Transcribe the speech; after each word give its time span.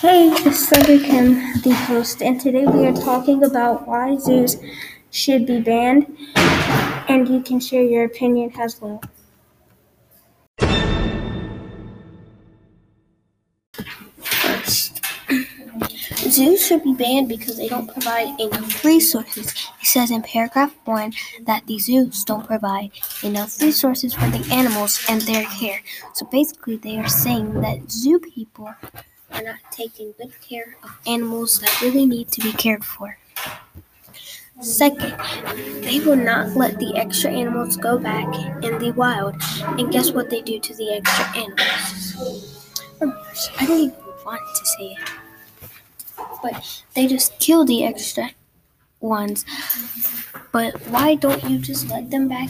Hey, 0.00 0.28
it's 0.28 0.68
Thunder 0.68 0.98
Kim, 0.98 1.36
the 1.62 1.72
host, 1.72 2.20
and 2.20 2.38
today 2.38 2.66
we 2.66 2.86
are 2.86 2.92
talking 2.92 3.42
about 3.42 3.88
why 3.88 4.18
zoos 4.18 4.58
should 5.10 5.46
be 5.46 5.58
banned, 5.58 6.14
and 7.08 7.26
you 7.26 7.40
can 7.40 7.60
share 7.60 7.82
your 7.82 8.04
opinion 8.04 8.52
as 8.60 8.78
well. 8.78 9.00
First, 14.18 15.00
zoos 16.28 16.66
should 16.66 16.82
be 16.84 16.92
banned 16.92 17.30
because 17.30 17.56
they 17.56 17.68
don't 17.68 17.90
provide 17.90 18.38
enough 18.38 18.84
resources. 18.84 19.54
It 19.80 19.86
says 19.86 20.10
in 20.10 20.20
paragraph 20.20 20.74
1 20.84 21.14
that 21.46 21.66
the 21.66 21.78
zoos 21.78 22.22
don't 22.22 22.46
provide 22.46 22.90
enough 23.22 23.58
resources 23.62 24.12
for 24.12 24.28
the 24.28 24.46
animals 24.52 25.02
and 25.08 25.22
their 25.22 25.46
care. 25.58 25.80
So 26.12 26.26
basically, 26.26 26.76
they 26.76 26.98
are 26.98 27.08
saying 27.08 27.62
that 27.62 27.90
zoo 27.90 28.18
people 28.18 28.74
are 29.36 29.42
not 29.42 29.56
taking 29.70 30.14
good 30.18 30.32
care 30.40 30.76
of 30.82 30.90
animals 31.06 31.60
that 31.60 31.80
really 31.82 32.06
need 32.06 32.30
to 32.32 32.40
be 32.40 32.52
cared 32.52 32.84
for. 32.84 33.18
Second, 34.60 35.14
they 35.82 36.00
will 36.00 36.16
not 36.16 36.56
let 36.56 36.78
the 36.78 36.96
extra 36.96 37.30
animals 37.30 37.76
go 37.76 37.98
back 37.98 38.26
in 38.64 38.78
the 38.78 38.92
wild. 38.96 39.36
And 39.78 39.92
guess 39.92 40.12
what 40.12 40.30
they 40.30 40.40
do 40.40 40.58
to 40.58 40.74
the 40.74 40.94
extra 40.94 41.26
animals? 41.36 42.46
Oh, 43.02 43.26
I 43.60 43.66
don't 43.66 43.78
even 43.78 43.94
want 44.24 44.40
to 44.56 44.66
say 44.66 44.96
it. 44.96 44.98
But 46.42 46.84
they 46.94 47.06
just 47.06 47.38
kill 47.38 47.66
the 47.66 47.84
extra 47.84 48.30
ones. 49.00 49.44
But 50.52 50.80
why 50.88 51.16
don't 51.16 51.44
you 51.44 51.58
just 51.58 51.90
let 51.90 52.10
them 52.10 52.26
back 52.28 52.48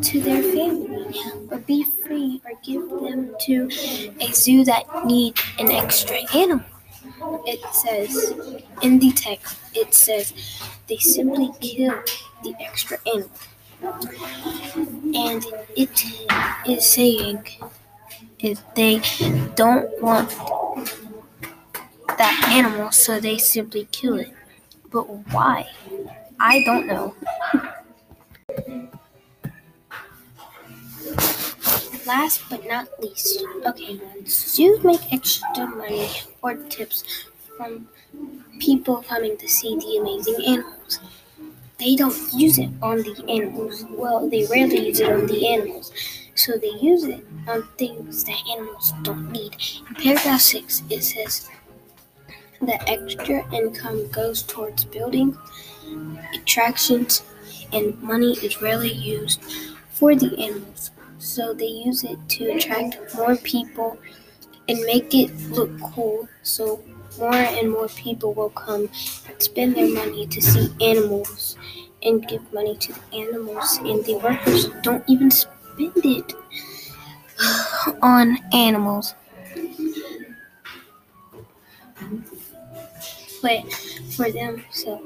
to 0.00 0.20
their 0.20 0.42
family 0.42 1.20
or 1.50 1.58
be 1.58 1.82
give 2.62 2.88
them 2.88 3.34
to 3.42 3.68
a 4.20 4.32
zoo 4.32 4.64
that 4.64 4.84
need 5.06 5.38
an 5.58 5.70
extra 5.70 6.18
animal? 6.34 6.64
It 7.46 7.60
says 7.74 8.34
in 8.82 8.98
the 8.98 9.12
text, 9.12 9.58
it 9.74 9.94
says 9.94 10.32
they 10.88 10.98
simply 10.98 11.50
kill 11.60 12.00
the 12.42 12.54
extra 12.60 12.98
animal. 13.06 13.30
And 15.14 15.44
it 15.76 16.04
is 16.66 16.86
saying 16.86 17.46
if 18.38 18.62
they 18.74 19.00
don't 19.54 19.90
want 20.02 20.30
that 22.18 22.48
animal, 22.50 22.90
so 22.90 23.20
they 23.20 23.38
simply 23.38 23.88
kill 23.92 24.18
it. 24.18 24.32
But 24.90 25.04
why? 25.32 25.68
I 26.40 26.62
don't 26.64 26.86
know. 26.86 27.14
Last 32.08 32.40
but 32.48 32.66
not 32.66 32.88
least, 33.02 33.44
okay, 33.66 34.00
zoos 34.26 34.82
make 34.82 35.12
extra 35.12 35.66
money 35.66 36.08
or 36.40 36.54
tips 36.54 37.04
from 37.54 37.86
people 38.58 39.02
coming 39.02 39.36
to 39.36 39.46
see 39.46 39.76
the 39.76 39.98
amazing 40.00 40.42
animals, 40.46 41.00
they 41.78 41.94
don't 41.96 42.16
use 42.32 42.58
it 42.58 42.70
on 42.80 43.02
the 43.02 43.14
animals. 43.28 43.84
Well, 43.90 44.26
they 44.28 44.46
rarely 44.46 44.86
use 44.86 45.00
it 45.00 45.12
on 45.12 45.26
the 45.26 45.48
animals. 45.48 45.92
So 46.34 46.56
they 46.56 46.72
use 46.80 47.04
it 47.04 47.26
on 47.46 47.64
things 47.76 48.24
that 48.24 48.40
animals 48.52 48.94
don't 49.02 49.30
need. 49.30 49.56
In 49.88 49.94
paragraph 49.96 50.40
6, 50.40 50.84
it 50.88 51.04
says 51.04 51.50
the 52.62 52.80
extra 52.88 53.44
income 53.54 54.08
goes 54.08 54.42
towards 54.42 54.84
building 54.86 55.36
attractions, 56.34 57.22
and 57.72 58.00
money 58.02 58.32
is 58.38 58.62
rarely 58.62 58.92
used 58.92 59.42
for 59.90 60.14
the 60.14 60.30
animals. 60.38 60.90
So 61.18 61.52
they 61.54 61.66
use 61.66 62.04
it 62.04 62.18
to 62.28 62.52
attract 62.52 62.98
more 63.16 63.36
people 63.36 63.98
and 64.68 64.80
make 64.84 65.14
it 65.14 65.34
look 65.50 65.70
cool. 65.80 66.28
So 66.42 66.82
more 67.18 67.34
and 67.34 67.70
more 67.70 67.88
people 67.88 68.34
will 68.34 68.50
come 68.50 68.88
and 69.28 69.42
spend 69.42 69.76
their 69.76 69.88
money 69.92 70.26
to 70.26 70.40
see 70.40 70.68
animals 70.80 71.56
and 72.02 72.26
give 72.28 72.52
money 72.52 72.76
to 72.76 72.92
the 72.92 73.16
animals, 73.16 73.78
and 73.78 74.04
the 74.04 74.16
workers 74.18 74.68
don't 74.82 75.02
even 75.08 75.30
spend 75.30 76.04
it 76.04 76.32
on 78.02 78.38
animals. 78.52 79.14
But 83.42 83.72
for 84.16 84.30
them, 84.30 84.64
so 84.70 85.02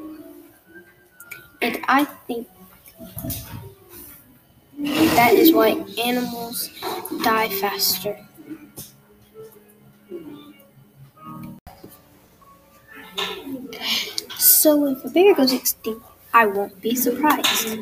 and 1.61 1.79
I 1.87 2.05
think 2.05 2.49
that 4.79 5.35
is 5.35 5.53
why 5.53 5.85
animals 6.03 6.71
die 7.23 7.49
faster. 7.61 8.19
So 14.39 14.87
if 14.87 15.05
a 15.05 15.09
bear 15.09 15.35
goes 15.35 15.53
extinct, 15.53 16.05
I 16.33 16.47
won't 16.47 16.81
be 16.81 16.95
surprised. 16.95 17.79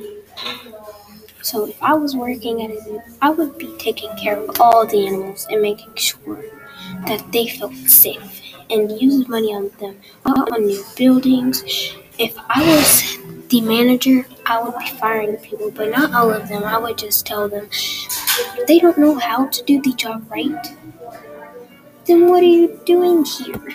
So 1.43 1.67
if 1.67 1.83
I 1.83 1.95
was 1.95 2.17
working 2.17 2.63
at 2.63 2.71
a 2.71 2.81
zoo, 2.83 3.01
I 3.23 3.31
would 3.31 3.59
be 3.59 3.75
taking 3.79 4.15
care 4.17 4.37
of 4.37 4.61
all 4.61 4.87
the 4.87 5.07
animals 5.07 5.47
and 5.51 5.63
making 5.63 5.95
sure 5.97 6.45
that 7.07 7.33
they 7.33 7.49
felt 7.49 7.75
safe 7.75 8.43
and 8.69 9.01
use 9.01 9.27
money 9.29 9.55
on 9.55 9.71
them, 9.81 9.97
on 10.25 10.67
new 10.67 10.85
buildings. 10.97 11.63
If 12.19 12.37
I 12.49 12.63
was 12.63 13.19
the 13.49 13.61
manager, 13.61 14.27
I 14.51 14.61
would 14.61 14.77
be 14.81 14.87
firing 14.99 15.37
people, 15.37 15.71
but 15.71 15.91
not 15.91 16.13
all 16.13 16.33
of 16.33 16.49
them. 16.49 16.65
I 16.65 16.77
would 16.77 16.99
just 16.99 17.25
tell 17.25 17.49
them 17.49 17.69
they 18.67 18.81
don't 18.81 18.99
know 18.99 19.17
how 19.17 19.47
to 19.47 19.63
do 19.63 19.81
the 19.81 19.93
job 19.93 20.29
right. 20.29 20.67
Then 22.07 22.29
what 22.29 22.43
are 22.43 22.47
you 22.47 22.81
doing 22.85 23.25
here? 23.25 23.69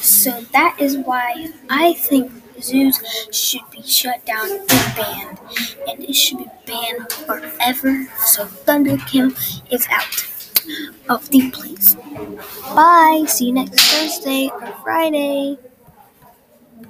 So 0.00 0.40
that 0.52 0.76
is 0.78 0.98
why 0.98 1.48
I 1.68 1.94
think 1.94 2.30
zoos 2.60 3.00
should 3.32 3.68
be 3.72 3.82
shut 3.82 4.24
down 4.24 4.48
and 4.48 4.68
banned. 4.68 5.40
And 5.88 6.04
it 6.04 6.14
should 6.14 6.38
be 6.38 6.46
banned 6.64 7.10
forever. 7.10 8.06
So 8.24 8.44
Thunderkill 8.44 9.34
is 9.72 9.88
out 9.90 10.26
of 11.08 11.28
the 11.30 11.50
place. 11.50 11.96
Bye. 12.74 13.24
See 13.28 13.46
you 13.46 13.52
next 13.52 13.80
Thursday 13.80 14.50
or 14.60 14.72
Friday. 14.82 15.58